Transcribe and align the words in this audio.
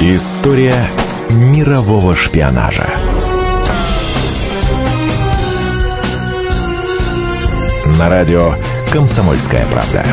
История 0.00 0.76
мирового 1.28 2.14
шпионажа. 2.14 2.88
На 7.98 8.08
радио 8.08 8.52
«Комсомольская 8.92 9.66
правда». 9.66 10.04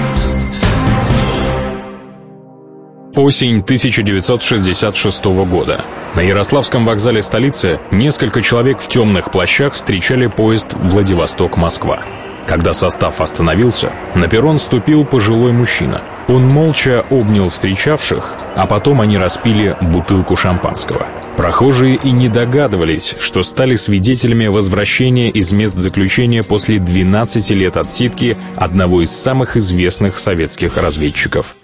Осень 3.15 3.59
1966 3.59 5.25
года. 5.25 5.85
На 6.15 6.21
Ярославском 6.21 6.83
вокзале 6.83 7.21
столицы 7.21 7.79
несколько 7.91 8.41
человек 8.41 8.79
в 8.79 8.87
темных 8.87 9.29
плащах 9.29 9.73
встречали 9.73 10.25
поезд 10.25 10.73
Владивосток-Москва. 10.73 11.99
Когда 12.47 12.73
состав 12.73 13.21
остановился, 13.21 13.93
на 14.15 14.27
перрон 14.27 14.57
ступил 14.57 15.05
пожилой 15.05 15.51
мужчина. 15.51 16.01
Он 16.27 16.47
молча 16.47 17.05
обнял 17.11 17.49
встречавших, 17.49 18.33
а 18.55 18.65
потом 18.65 19.01
они 19.01 19.17
распили 19.17 19.77
бутылку 19.79 20.35
шампанского. 20.35 21.05
Прохожие 21.37 21.95
и 21.95 22.11
не 22.11 22.29
догадывались, 22.29 23.15
что 23.19 23.43
стали 23.43 23.75
свидетелями 23.75 24.47
возвращения 24.47 25.29
из 25.29 25.51
мест 25.51 25.75
заключения 25.75 26.41
после 26.41 26.79
12 26.79 27.51
лет 27.51 27.77
отсидки 27.77 28.37
одного 28.55 29.03
из 29.03 29.11
самых 29.11 29.55
известных 29.55 30.17
советских 30.17 30.77
разведчиков. 30.77 31.55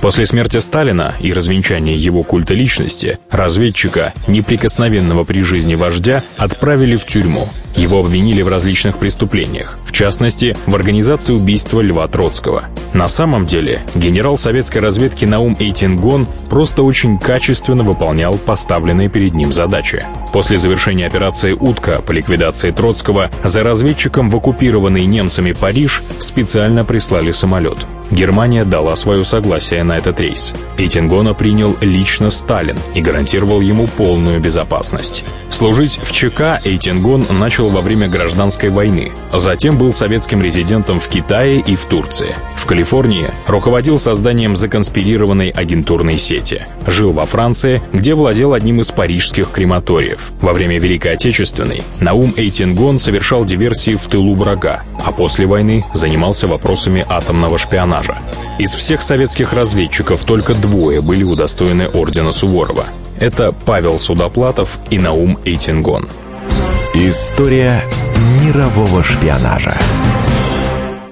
После 0.00 0.26
смерти 0.26 0.58
Сталина 0.58 1.14
и 1.18 1.32
развенчания 1.32 1.94
его 1.94 2.22
культа 2.22 2.54
личности, 2.54 3.18
разведчика, 3.30 4.12
неприкосновенного 4.28 5.24
при 5.24 5.42
жизни 5.42 5.74
вождя, 5.74 6.22
отправили 6.36 6.96
в 6.96 7.04
тюрьму. 7.04 7.48
Его 7.78 8.00
обвинили 8.00 8.42
в 8.42 8.48
различных 8.48 8.98
преступлениях, 8.98 9.78
в 9.84 9.92
частности, 9.92 10.56
в 10.66 10.74
организации 10.74 11.32
убийства 11.32 11.80
Льва 11.80 12.08
Троцкого. 12.08 12.64
На 12.92 13.06
самом 13.06 13.46
деле, 13.46 13.82
генерал 13.94 14.36
советской 14.36 14.78
разведки 14.78 15.24
Наум 15.24 15.56
Эйтингон 15.60 16.26
просто 16.50 16.82
очень 16.82 17.20
качественно 17.20 17.84
выполнял 17.84 18.34
поставленные 18.34 19.08
перед 19.08 19.34
ним 19.34 19.52
задачи. 19.52 20.04
После 20.32 20.58
завершения 20.58 21.06
операции 21.06 21.52
«Утка» 21.52 22.02
по 22.02 22.10
ликвидации 22.10 22.72
Троцкого 22.72 23.30
за 23.44 23.62
разведчиком 23.62 24.28
в 24.28 24.36
оккупированный 24.36 25.06
немцами 25.06 25.52
Париж 25.52 26.02
специально 26.18 26.84
прислали 26.84 27.30
самолет. 27.30 27.78
Германия 28.10 28.64
дала 28.64 28.96
свое 28.96 29.22
согласие 29.22 29.84
на 29.84 29.98
этот 29.98 30.18
рейс. 30.18 30.54
Эйтингона 30.78 31.34
принял 31.34 31.76
лично 31.80 32.30
Сталин 32.30 32.78
и 32.94 33.02
гарантировал 33.02 33.60
ему 33.60 33.86
полную 33.86 34.40
безопасность. 34.40 35.24
Служить 35.58 35.98
в 36.00 36.12
ЧК 36.12 36.60
Эйтингон 36.62 37.26
начал 37.30 37.68
во 37.68 37.80
время 37.80 38.06
гражданской 38.06 38.68
войны. 38.68 39.10
Затем 39.34 39.76
был 39.76 39.92
советским 39.92 40.40
резидентом 40.40 41.00
в 41.00 41.08
Китае 41.08 41.58
и 41.58 41.74
в 41.74 41.86
Турции. 41.86 42.36
В 42.54 42.64
Калифорнии 42.64 43.32
руководил 43.48 43.98
созданием 43.98 44.54
законспирированной 44.54 45.50
агентурной 45.50 46.16
сети. 46.16 46.64
Жил 46.86 47.10
во 47.10 47.26
Франции, 47.26 47.82
где 47.92 48.14
владел 48.14 48.54
одним 48.54 48.82
из 48.82 48.92
парижских 48.92 49.50
крематориев. 49.50 50.30
Во 50.40 50.52
время 50.52 50.78
Великой 50.78 51.14
Отечественной 51.14 51.82
Наум 51.98 52.34
Эйтингон 52.36 53.00
совершал 53.00 53.44
диверсии 53.44 53.96
в 53.96 54.06
тылу 54.06 54.36
врага, 54.36 54.84
а 55.04 55.10
после 55.10 55.46
войны 55.46 55.84
занимался 55.92 56.46
вопросами 56.46 57.04
атомного 57.08 57.58
шпионажа. 57.58 58.16
Из 58.58 58.74
всех 58.74 59.02
советских 59.02 59.52
разведчиков 59.52 60.24
только 60.24 60.54
двое 60.54 61.00
были 61.00 61.22
удостоены 61.22 61.86
ордена 61.86 62.32
Суворова. 62.32 62.86
Это 63.20 63.52
Павел 63.52 64.00
Судоплатов 64.00 64.80
и 64.90 64.98
Наум 64.98 65.38
Эйтингон. 65.44 66.08
История 66.92 67.80
мирового 68.42 69.04
шпионажа. 69.04 69.76